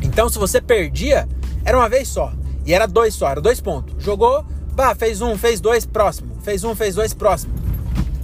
Então, 0.02 0.28
se 0.28 0.38
você 0.38 0.60
perdia, 0.60 1.28
era 1.64 1.76
uma 1.76 1.88
vez 1.88 2.08
só. 2.08 2.32
E 2.64 2.72
era 2.72 2.86
dois 2.86 3.14
só, 3.14 3.28
era 3.28 3.40
dois 3.40 3.60
pontos. 3.60 3.94
Jogou, 4.02 4.44
bah, 4.72 4.94
fez 4.94 5.20
um, 5.20 5.36
fez 5.36 5.60
dois, 5.60 5.84
próximo. 5.84 6.30
Fez 6.42 6.62
um, 6.62 6.74
fez 6.74 6.94
dois, 6.94 7.12
próximo. 7.12 7.52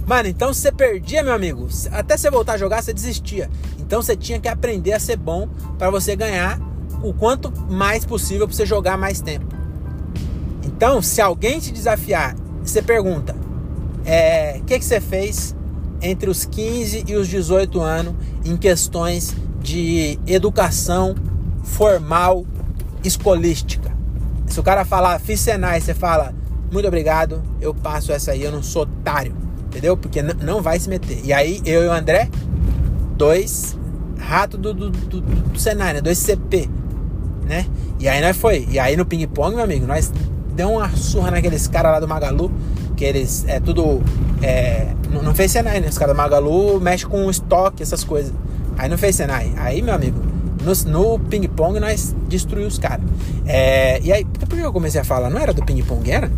Mano, 0.07 0.29
então 0.29 0.53
se 0.53 0.61
você 0.61 0.71
perdia, 0.71 1.21
meu 1.21 1.33
amigo, 1.33 1.67
até 1.91 2.15
você 2.15 2.31
voltar 2.31 2.53
a 2.53 2.57
jogar, 2.57 2.81
você 2.81 2.93
desistia. 2.93 3.49
Então 3.77 4.01
você 4.01 4.15
tinha 4.15 4.39
que 4.39 4.47
aprender 4.47 4.93
a 4.93 4.99
ser 4.99 5.17
bom 5.17 5.49
para 5.77 5.89
você 5.89 6.15
ganhar 6.15 6.59
o 7.03 7.13
quanto 7.13 7.51
mais 7.69 8.05
possível 8.05 8.47
para 8.47 8.55
você 8.55 8.65
jogar 8.65 8.97
mais 8.97 9.19
tempo. 9.19 9.45
Então, 10.63 11.01
se 11.01 11.19
alguém 11.19 11.59
te 11.59 11.71
desafiar, 11.71 12.35
você 12.69 12.81
pergunta: 12.81 13.35
é, 14.05 14.57
o 14.59 14.63
que, 14.63 14.79
que 14.79 14.85
você 14.85 15.01
fez 15.01 15.55
entre 16.01 16.29
os 16.29 16.45
15 16.45 17.05
e 17.07 17.15
os 17.15 17.27
18 17.27 17.79
anos 17.81 18.13
em 18.45 18.55
questões 18.55 19.35
de 19.61 20.19
educação 20.27 21.15
formal 21.63 22.45
escolística. 23.03 23.95
Se 24.45 24.59
o 24.59 24.63
cara 24.63 24.85
falar 24.85 25.19
fiz 25.19 25.39
Senai, 25.39 25.81
você 25.81 25.93
fala 25.93 26.33
muito 26.71 26.87
obrigado, 26.87 27.41
eu 27.61 27.73
passo 27.73 28.11
essa 28.11 28.31
aí, 28.31 28.43
eu 28.43 28.51
não 28.51 28.61
sou 28.61 28.83
otário, 28.83 29.35
entendeu? 29.65 29.95
Porque 29.95 30.21
não 30.21 30.61
vai 30.61 30.79
se 30.79 30.89
meter. 30.89 31.19
E 31.23 31.33
aí 31.33 31.61
eu 31.65 31.83
e 31.83 31.87
o 31.87 31.91
André, 31.91 32.29
dois 33.15 33.77
ratos 34.19 34.59
do, 34.59 34.73
do, 34.73 34.89
do, 34.89 35.21
do 35.21 35.59
Senai, 35.59 35.93
né? 35.93 36.01
Dois 36.01 36.17
CP, 36.17 36.69
né? 37.45 37.65
E 37.99 38.07
aí 38.07 38.21
nós 38.21 38.37
foi. 38.37 38.67
E 38.69 38.79
aí 38.79 38.95
no 38.95 39.05
ping-pong, 39.05 39.55
meu 39.55 39.63
amigo, 39.63 39.85
nós 39.85 40.11
deu 40.57 40.71
uma 40.71 40.89
surra 40.89 41.29
naqueles 41.29 41.67
caras 41.67 41.91
lá 41.91 41.99
do 41.99 42.07
Magalu, 42.07 42.51
que 42.95 43.05
eles 43.05 43.45
é 43.47 43.59
tudo. 43.59 44.01
É, 44.41 44.87
não, 45.13 45.21
não 45.21 45.35
fez 45.35 45.51
Senai, 45.51 45.79
né? 45.79 45.87
Os 45.87 45.97
caras 45.97 46.15
do 46.15 46.17
Magalu 46.17 46.81
mexem 46.81 47.07
com 47.07 47.29
estoque, 47.29 47.83
essas 47.83 48.03
coisas. 48.03 48.33
Aí 48.75 48.89
não 48.89 48.97
fez 48.97 49.15
Senai. 49.15 49.53
Aí, 49.55 49.83
meu 49.83 49.93
amigo, 49.93 50.19
no, 50.63 50.91
no 50.91 51.19
ping-pong 51.19 51.79
nós 51.79 52.15
destruímos 52.27 52.73
os 52.73 52.79
caras. 52.79 53.05
É, 53.45 54.01
e 54.01 54.11
aí, 54.11 54.25
por 54.25 54.49
que 54.49 54.59
eu 54.59 54.73
comecei 54.73 54.99
a 54.99 55.03
falar? 55.03 55.29
Não 55.29 55.39
era 55.39 55.53
do 55.53 55.63
ping-pong, 55.63 56.09
era? 56.09 56.31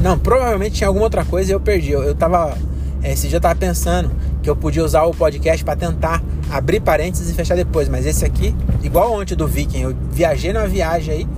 Não, 0.00 0.16
provavelmente 0.16 0.76
tinha 0.76 0.86
alguma 0.86 1.06
outra 1.06 1.24
coisa 1.24 1.50
e 1.50 1.54
eu 1.54 1.60
perdi. 1.60 1.90
Eu, 1.90 2.04
eu 2.04 2.14
tava. 2.14 2.56
É, 3.02 3.12
esse 3.12 3.26
dia 3.26 3.38
eu 3.38 3.40
tava 3.40 3.56
pensando 3.56 4.12
que 4.42 4.48
eu 4.48 4.54
podia 4.54 4.84
usar 4.84 5.02
o 5.02 5.10
podcast 5.12 5.64
para 5.64 5.74
tentar 5.74 6.22
abrir 6.48 6.78
parênteses 6.78 7.28
e 7.28 7.34
fechar 7.34 7.56
depois. 7.56 7.88
Mas 7.88 8.06
esse 8.06 8.24
aqui, 8.24 8.54
igual 8.84 9.12
ontem 9.12 9.34
do 9.34 9.48
Viking, 9.48 9.80
eu 9.80 9.96
viajei 10.12 10.52
numa 10.52 10.68
viagem 10.68 11.14
aí. 11.14 11.28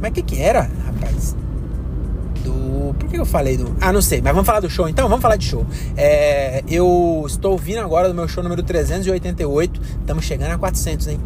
Mas 0.00 0.10
o 0.10 0.14
que 0.14 0.22
que 0.22 0.40
era, 0.40 0.68
rapaz? 0.84 1.34
Por 2.98 3.08
que 3.08 3.18
eu 3.18 3.26
falei 3.26 3.56
do. 3.56 3.76
Ah, 3.80 3.92
não 3.92 4.02
sei, 4.02 4.20
mas 4.20 4.32
vamos 4.32 4.46
falar 4.46 4.60
do 4.60 4.70
show 4.70 4.88
então? 4.88 5.08
Vamos 5.08 5.22
falar 5.22 5.36
de 5.36 5.44
show. 5.44 5.66
É, 5.96 6.62
eu 6.68 7.24
estou 7.26 7.56
vindo 7.56 7.80
agora 7.80 8.08
do 8.08 8.14
meu 8.14 8.28
show 8.28 8.42
número 8.42 8.62
388. 8.62 9.80
Estamos 10.00 10.24
chegando 10.24 10.52
a 10.52 10.58
400, 10.58 11.08
hein? 11.08 11.20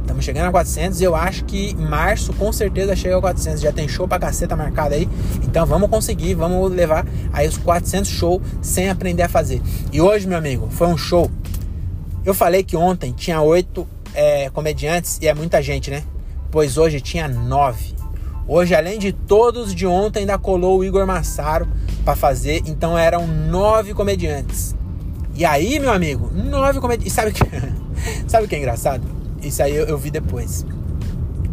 Estamos 0.00 0.24
chegando 0.24 0.46
a 0.46 0.50
400 0.50 1.00
e 1.00 1.04
eu 1.04 1.14
acho 1.14 1.44
que 1.44 1.74
março 1.76 2.32
com 2.32 2.52
certeza 2.52 2.96
chega 2.96 3.18
a 3.18 3.20
400. 3.20 3.60
Já 3.60 3.72
tem 3.72 3.86
show 3.86 4.08
pra 4.08 4.18
caceta 4.18 4.56
marcado 4.56 4.94
aí. 4.94 5.08
Então 5.42 5.66
vamos 5.66 5.90
conseguir, 5.90 6.34
vamos 6.34 6.70
levar 6.72 7.06
aí 7.32 7.46
os 7.46 7.58
400 7.58 8.08
show 8.10 8.40
sem 8.62 8.88
aprender 8.88 9.22
a 9.22 9.28
fazer. 9.28 9.60
E 9.92 10.00
hoje, 10.00 10.26
meu 10.26 10.38
amigo, 10.38 10.68
foi 10.70 10.86
um 10.86 10.96
show. 10.96 11.30
Eu 12.24 12.34
falei 12.34 12.62
que 12.62 12.76
ontem 12.76 13.12
tinha 13.12 13.40
oito 13.40 13.86
é, 14.14 14.50
comediantes 14.50 15.18
e 15.20 15.28
é 15.28 15.34
muita 15.34 15.62
gente, 15.62 15.90
né? 15.90 16.02
Pois 16.50 16.78
hoje 16.78 17.00
tinha 17.00 17.28
nove. 17.28 17.97
Hoje, 18.48 18.74
além 18.74 18.98
de 18.98 19.12
todos 19.12 19.74
de 19.74 19.86
ontem, 19.86 20.20
ainda 20.20 20.38
colou 20.38 20.78
o 20.78 20.84
Igor 20.84 21.06
Massaro 21.06 21.68
para 22.02 22.16
fazer. 22.16 22.62
Então 22.64 22.96
eram 22.96 23.26
nove 23.26 23.92
comediantes. 23.92 24.74
E 25.34 25.44
aí, 25.44 25.78
meu 25.78 25.92
amigo, 25.92 26.30
nove 26.32 26.80
comediantes. 26.80 27.12
E 27.12 27.14
sabe 27.14 27.32
que 27.32 27.44
sabe 28.26 28.46
o 28.46 28.48
que 28.48 28.56
é 28.56 28.58
engraçado? 28.58 29.04
Isso 29.42 29.62
aí 29.62 29.76
eu, 29.76 29.84
eu, 29.84 29.98
vi 29.98 30.10
depois. 30.10 30.64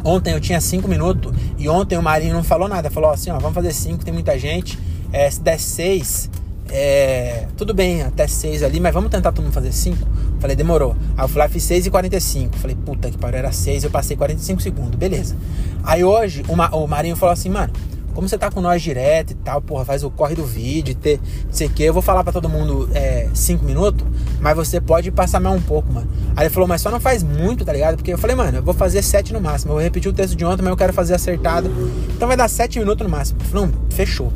Ontem 0.06 0.34
eu 0.34 0.40
tinha 0.40 0.62
cinco 0.62 0.88
minutos 0.88 1.34
e 1.58 1.68
ontem 1.68 1.98
o 1.98 2.02
Marinho 2.02 2.34
não 2.34 2.44
falou 2.44 2.70
nada. 2.70 2.90
Falou 2.90 3.12
assim, 3.12 3.30
ó, 3.30 3.40
vamos 3.40 3.54
fazer 3.54 3.74
cinco, 3.74 4.06
tem 4.06 4.14
muita 4.14 4.40
gente. 4.40 4.80
É, 5.12 5.30
se 5.30 5.42
der 5.42 5.60
seis, 5.60 6.30
é, 6.70 7.48
tudo 7.58 7.74
bem, 7.74 8.02
até 8.02 8.28
6 8.28 8.64
ali, 8.64 8.80
mas 8.80 8.94
vamos 8.94 9.10
tentar 9.10 9.32
todo 9.32 9.44
mundo 9.44 9.54
fazer 9.54 9.72
5? 9.72 9.98
Falei, 10.40 10.56
demorou. 10.56 10.96
Aí 11.18 11.24
eu 11.24 11.28
fui 11.28 11.40
lá, 11.40 11.50
fiz 11.50 11.64
6 11.64 11.88
e 11.88 11.90
45. 11.90 12.58
Falei, 12.58 12.76
puta 12.76 13.10
que 13.10 13.18
pariu, 13.18 13.40
era 13.40 13.52
6, 13.52 13.84
eu 13.84 13.90
passei 13.90 14.16
45 14.16 14.62
segundos, 14.62 14.96
beleza. 14.96 15.36
Aí 15.84 16.04
hoje 16.04 16.44
o, 16.48 16.78
o 16.78 16.88
Marinho 16.88 17.16
falou 17.16 17.34
assim, 17.34 17.50
mano, 17.50 17.72
como 18.14 18.30
você 18.30 18.38
tá 18.38 18.50
com 18.50 18.62
nós 18.62 18.82
direto 18.82 19.32
e 19.32 19.34
tal, 19.36 19.62
porra, 19.62 19.84
faz 19.84 20.04
o 20.04 20.10
corre 20.10 20.36
do 20.36 20.46
vídeo, 20.46 20.96
ter, 20.96 21.20
não 21.46 21.52
sei 21.52 21.68
o 21.68 21.70
que, 21.70 21.84
eu 21.84 21.94
vou 21.94 22.02
falar 22.02 22.24
para 22.24 22.32
todo 22.32 22.48
mundo 22.48 22.90
5 23.34 23.64
é, 23.64 23.68
minutos, 23.68 24.08
mas 24.40 24.56
você 24.56 24.80
pode 24.80 25.12
passar 25.12 25.42
mais 25.42 25.54
um 25.56 25.62
pouco, 25.62 25.92
mano. 25.92 26.08
Aí 26.36 26.46
ele 26.46 26.54
falou, 26.54 26.68
mas 26.68 26.82
só 26.82 26.90
não 26.90 27.00
faz 27.00 27.22
muito, 27.24 27.66
tá 27.66 27.74
ligado? 27.74 27.98
Porque 27.98 28.14
eu 28.14 28.18
falei, 28.18 28.36
mano, 28.36 28.58
eu 28.60 28.64
vou 28.64 28.74
fazer 28.74 29.02
7 29.02 29.34
no 29.34 29.42
máximo. 29.42 29.72
Eu 29.72 29.76
vou 29.76 29.84
repetir 29.84 30.10
o 30.10 30.14
texto 30.14 30.36
de 30.36 30.46
ontem, 30.46 30.62
mas 30.62 30.72
eu 30.72 30.78
quero 30.78 30.94
fazer 30.94 31.14
acertado. 31.14 31.70
Então 32.16 32.28
vai 32.28 32.38
dar 32.38 32.48
7 32.48 32.80
minutos 32.80 33.06
no 33.06 33.12
máximo. 33.12 33.40
Falei, 33.42 33.66
não, 33.66 33.74
fechou. 33.90 34.32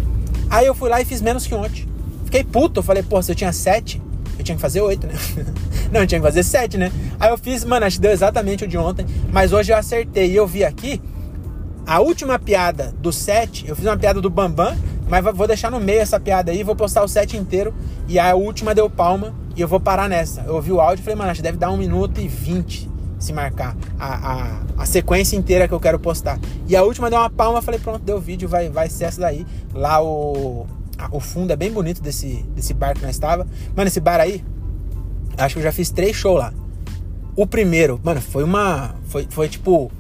Aí 0.49 0.65
eu 0.65 0.73
fui 0.73 0.89
lá 0.89 0.99
e 0.99 1.05
fiz 1.05 1.21
menos 1.21 1.45
que 1.45 1.53
ontem. 1.53 1.87
Fiquei 2.25 2.43
puto, 2.43 2.79
eu 2.79 2.83
falei, 2.83 3.01
pô, 3.01 3.21
se 3.21 3.31
eu 3.31 3.35
tinha 3.35 3.53
sete, 3.53 3.99
eu 3.99 4.08
tinha 4.49 4.55
que 4.55 4.61
fazer 4.61 4.81
oito, 4.81 5.05
né? 5.05 5.13
Não, 5.91 6.05
tinha 6.05 6.19
que 6.19 6.25
fazer 6.25 6.43
sete, 6.43 6.77
né? 6.77 6.91
Aí 7.19 7.29
eu 7.29 7.37
fiz, 7.37 7.63
mano, 7.63 7.85
acho 7.85 7.97
que 7.97 8.01
deu 8.01 8.11
exatamente 8.11 8.63
o 8.63 8.67
de 8.67 8.77
ontem, 8.77 9.05
mas 9.31 9.53
hoje 9.53 9.71
eu 9.71 9.77
acertei. 9.77 10.31
E 10.31 10.35
eu 10.35 10.47
vi 10.47 10.63
aqui, 10.63 11.01
a 11.85 11.99
última 11.99 12.39
piada 12.39 12.93
do 12.99 13.11
sete, 13.11 13.67
eu 13.67 13.75
fiz 13.75 13.85
uma 13.85 13.97
piada 13.97 14.19
do 14.21 14.29
Bambam, 14.29 14.75
mas 15.07 15.23
vou 15.23 15.47
deixar 15.47 15.71
no 15.71 15.79
meio 15.79 16.01
essa 16.01 16.19
piada 16.19 16.51
aí, 16.51 16.63
vou 16.63 16.75
postar 16.75 17.03
o 17.03 17.07
set 17.07 17.37
inteiro. 17.37 17.73
E 18.07 18.17
a 18.17 18.35
última 18.35 18.73
deu 18.73 18.89
palma 18.89 19.33
e 19.55 19.61
eu 19.61 19.67
vou 19.67 19.79
parar 19.79 20.09
nessa. 20.09 20.41
Eu 20.41 20.55
ouvi 20.55 20.71
o 20.71 20.81
áudio 20.81 21.01
e 21.01 21.03
falei, 21.03 21.15
mano, 21.15 21.31
acho 21.31 21.39
que 21.39 21.43
deve 21.43 21.57
dar 21.57 21.71
um 21.71 21.77
minuto 21.77 22.19
e 22.19 22.27
vinte 22.27 22.89
se 23.19 23.33
marcar 23.33 23.75
a, 23.99 24.31
a, 24.31 24.61
a, 24.77 24.85
sequência 24.85 25.35
inteira 25.35 25.67
que 25.67 25.73
eu 25.73 25.79
quero 25.79 25.99
postar. 25.99 26.39
E 26.67 26.75
a 26.75 26.83
última 26.83 27.09
deu 27.09 27.19
uma 27.19 27.29
palma, 27.29 27.61
falei, 27.61 27.79
pronto, 27.79 27.99
deu 27.99 28.19
vídeo, 28.19 28.47
vai, 28.47 28.69
vai 28.69 28.89
ser 28.89 29.05
essa 29.05 29.19
daí. 29.19 29.45
Lá 29.73 30.01
o 30.01 30.65
o 31.11 31.19
fundo 31.19 31.51
é 31.51 31.55
bem 31.55 31.71
bonito 31.71 32.01
desse, 32.01 32.43
desse 32.55 32.73
bar 32.73 32.93
que 32.93 33.01
nós 33.01 33.11
estava. 33.11 33.47
Mano, 33.75 33.87
esse 33.87 33.99
bar 33.99 34.19
aí, 34.19 34.43
acho 35.37 35.55
que 35.55 35.59
eu 35.59 35.63
já 35.63 35.71
fiz 35.71 35.89
três 35.89 36.15
shows 36.15 36.39
lá. 36.39 36.53
O 37.35 37.47
primeiro, 37.47 37.99
mano, 38.03 38.21
foi 38.21 38.43
uma. 38.43 38.95
Foi, 39.05 39.27
foi 39.29 39.47
tipo. 39.47 39.91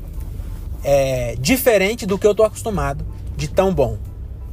É, 0.83 1.35
diferente 1.39 2.05
do 2.05 2.17
que 2.17 2.25
eu 2.25 2.33
tô 2.33 2.43
acostumado 2.43 3.05
de 3.35 3.49
tão 3.49 3.73
bom. 3.73 3.97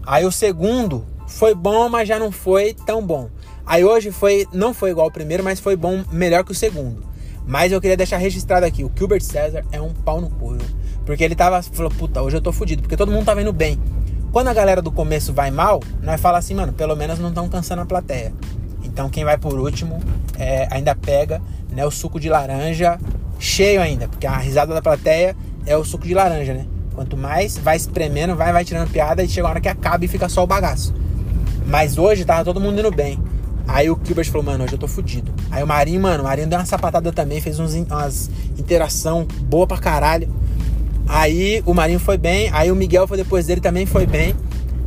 Aí 0.05 0.25
o 0.25 0.33
segundo 0.33 1.05
foi 1.27 1.55
bom, 1.55 1.89
mas 1.89 2.09
já 2.09 2.19
não 2.19 2.31
foi 2.31 2.75
tão 2.75 3.05
bom. 3.05 3.29
Aí 3.65 3.85
hoje 3.85 4.11
foi. 4.11 4.47
Não 4.53 4.73
foi 4.73 4.91
igual 4.91 5.07
ao 5.07 5.11
primeiro, 5.11 5.43
mas 5.43 5.59
foi 5.59 5.77
bom, 5.77 6.05
melhor 6.13 6.45
que 6.45 6.53
o 6.53 6.55
segundo. 6.55 7.05
Mas 7.47 7.71
eu 7.71 7.81
queria 7.81 7.97
deixar 7.97 8.17
registrado 8.19 8.67
aqui: 8.67 8.85
o 8.85 8.93
Gilbert 8.97 9.23
César 9.23 9.65
é 9.73 9.81
um 9.81 9.93
pau 9.93 10.21
no 10.21 10.31
cu. 10.31 10.57
Porque 11.05 11.23
ele 11.23 11.35
tava. 11.35 11.63
Falou, 11.63 11.91
puta, 11.91 12.23
hoje 12.23 12.37
eu 12.37 12.41
tô 12.41 12.53
fudido. 12.53 12.83
Porque 12.83 12.97
todo 12.97 13.11
mundo 13.11 13.25
tava 13.25 13.41
indo 13.41 13.53
bem. 13.53 13.81
Quando 14.37 14.49
a 14.49 14.53
galera 14.53 14.83
do 14.83 14.93
começo 14.93 15.33
vai 15.33 15.51
mal, 15.51 15.83
nós 16.03 16.21
fala 16.21 16.37
assim, 16.37 16.55
mano, 16.55 16.71
pelo 16.71 16.95
menos 16.95 17.19
não 17.19 17.31
estão 17.31 17.49
cansando 17.49 17.81
a 17.81 17.87
plateia. 17.87 18.35
Então 18.85 19.09
quem 19.09 19.25
vai 19.25 19.39
por 19.39 19.59
último 19.59 19.99
é, 20.39 20.69
ainda 20.71 20.95
pega 20.95 21.41
né, 21.71 21.87
o 21.87 21.91
suco 21.91 22.21
de 22.21 22.29
laranja 22.29 23.01
cheio 23.39 23.81
ainda, 23.81 24.07
porque 24.07 24.27
a 24.27 24.37
risada 24.37 24.75
da 24.75 24.83
plateia 24.83 25.35
é 25.65 25.75
o 25.75 25.83
suco 25.83 26.07
de 26.07 26.13
laranja, 26.13 26.53
né? 26.53 26.67
Quanto 26.95 27.17
mais 27.17 27.57
vai 27.57 27.79
espremendo, 27.79 28.37
vai, 28.37 28.53
vai 28.53 28.63
tirando 28.63 28.91
piada 28.91 29.25
e 29.25 29.29
chega 29.31 29.47
uma 29.47 29.53
hora 29.53 29.61
que 29.63 29.71
acaba 29.71 30.05
e 30.05 30.09
fica 30.09 30.29
só 30.29 30.45
o 30.45 30.47
bagaço. 30.47 30.95
Mas 31.67 31.97
hoje 31.97 32.27
tava 32.27 32.45
todo 32.45 32.61
mundo 32.61 32.79
indo 32.79 32.91
bem. 32.91 33.19
Aí 33.67 33.89
o 33.89 33.99
Gilbert 34.05 34.27
falou, 34.27 34.43
mano, 34.43 34.65
hoje 34.65 34.75
eu 34.75 34.79
tô 34.79 34.87
fudido. 34.87 35.33
Aí 35.51 35.63
o 35.63 35.67
Marinho, 35.67 36.03
mano, 36.03 36.23
o 36.23 36.27
Marinho 36.27 36.47
deu 36.47 36.59
uma 36.59 36.67
sapatada 36.67 37.11
também, 37.11 37.41
fez 37.41 37.59
uns, 37.59 37.73
umas 37.73 38.31
interação 38.59 39.27
boa 39.45 39.67
pra 39.67 39.79
caralho. 39.79 40.29
Aí 41.07 41.63
o 41.65 41.73
Marinho 41.73 42.01
foi 42.01 42.19
bem, 42.19 42.51
aí 42.53 42.71
o 42.71 42.77
Miguel 42.77 43.07
foi 43.07 43.17
depois 43.17 43.47
dele 43.47 43.61
também 43.61 43.87
foi 43.87 44.07
bem. 44.07 44.35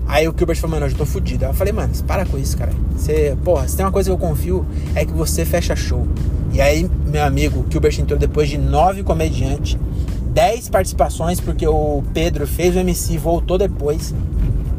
Aí 0.07 0.27
o 0.27 0.33
Gilbert 0.35 0.57
falou, 0.57 0.75
mano, 0.75 0.87
eu 0.87 0.89
já 0.89 0.97
tô 0.97 1.05
fudido. 1.05 1.45
Aí 1.45 1.51
eu 1.51 1.53
falei, 1.53 1.71
mano, 1.71 1.93
para 2.07 2.25
com 2.25 2.37
isso, 2.37 2.57
cara. 2.57 2.71
Você, 2.95 3.37
porra, 3.43 3.67
se 3.67 3.77
tem 3.77 3.85
uma 3.85 3.91
coisa 3.91 4.09
que 4.09 4.13
eu 4.13 4.17
confio, 4.17 4.65
é 4.95 5.05
que 5.05 5.13
você 5.13 5.45
fecha 5.45 5.75
show. 5.75 6.07
E 6.51 6.59
aí, 6.59 6.89
meu 7.05 7.23
amigo, 7.23 7.59
o 7.59 7.71
Gilbert 7.71 7.99
entrou 7.99 8.17
depois 8.17 8.49
de 8.49 8.57
nove 8.57 9.03
comediantes, 9.03 9.77
dez 10.33 10.67
participações, 10.67 11.39
porque 11.39 11.67
o 11.67 12.03
Pedro 12.11 12.47
fez 12.47 12.75
o 12.75 12.79
MC 12.79 13.19
voltou 13.19 13.57
depois. 13.57 14.13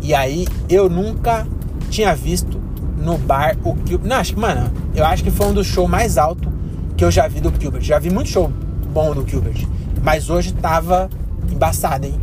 E 0.03 0.13
aí 0.13 0.49
eu 0.69 0.89
nunca 0.89 1.47
tinha 1.91 2.15
visto 2.15 2.61
no 2.99 3.17
bar 3.17 3.57
o 3.65 3.77
Gilbert. 3.87 4.09
Não, 4.09 4.17
acho 4.17 4.35
que, 4.35 4.41
mano, 4.41 4.69
eu 4.97 5.05
acho 5.05 5.23
que 5.23 5.31
foi 5.31 5.47
um 5.47 5.55
dos 5.55 5.67
shows 5.67 5.89
mais 5.89 6.19
altos 6.19 6.53
que 6.97 7.05
eu 7.05 7.11
já 7.11 7.29
vi 7.29 7.41
do 7.41 7.53
Gilbert. 7.57 7.83
Já 7.83 8.01
vi 8.01 8.11
muito 8.11 8.31
show 8.31 8.51
bom 8.93 9.15
do 9.15 9.27
Gilbert. 9.27 9.65
Mas 10.03 10.29
hoje 10.29 10.53
tava 10.53 11.09
embaçado, 11.51 12.07
hein? 12.07 12.19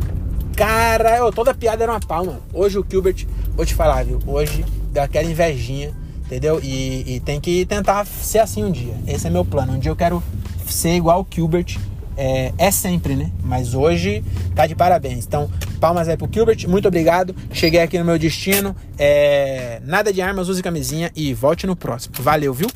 Cara, 0.56 1.18
eu, 1.18 1.32
toda 1.32 1.54
piada 1.54 1.84
era 1.84 1.92
uma 1.92 2.00
palma. 2.00 2.40
Hoje 2.52 2.80
o 2.80 2.86
Gilbert, 2.90 3.28
vou 3.56 3.66
te 3.66 3.76
falar, 3.76 4.04
viu? 4.04 4.20
Hoje 4.26 4.66
deu 4.92 5.04
aquela 5.04 5.30
invejinha, 5.30 5.94
entendeu? 6.26 6.60
E, 6.64 7.16
e, 7.16 7.20
tem 7.20 7.40
que 7.40 7.66
tentar 7.66 8.06
ser 8.06 8.40
assim 8.40 8.64
um 8.64 8.72
dia. 8.72 8.96
Esse 9.06 9.28
é 9.28 9.30
meu 9.30 9.46
plano. 9.46 9.74
Um 9.74 9.80
dia 9.80 9.92
eu 9.92 9.96
quero 9.96 10.22
ser 10.68 10.96
igual 10.96 11.22
o 11.22 11.28
Gilbert. 11.34 11.78
É, 12.18 12.52
é 12.58 12.72
sempre, 12.72 13.16
né? 13.16 13.32
Mas 13.44 13.76
hoje 13.76 14.24
tá 14.56 14.66
de 14.66 14.74
parabéns. 14.74 15.26
Então, 15.28 15.48
palmas 15.80 16.08
aí 16.10 16.18
pro 16.18 16.28
Gilbert. 16.32 16.68
Muito 16.68 16.88
obrigado. 16.88 17.36
Cheguei 17.52 17.82
aqui 17.82 18.00
no 18.00 18.06
meu 18.06 18.18
destino. 18.18 18.76
É, 18.98 19.80
nada 19.86 20.12
de 20.12 20.22
armas, 20.24 20.50
use 20.50 20.64
camisinha 20.64 21.12
e 21.16 21.36
volte 21.36 21.68
no 21.68 21.76
próximo. 21.76 22.16
Valeu, 22.20 22.52
viu? 22.52 22.68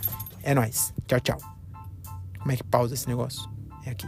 É 0.44 0.54
nóis. 0.54 0.94
Tchau, 1.08 1.20
tchau. 1.20 1.38
Como 2.38 2.52
é 2.52 2.56
que 2.56 2.64
pausa 2.64 2.94
esse 2.94 3.08
negócio? 3.08 3.50
É 3.88 3.90
aqui. 3.90 4.08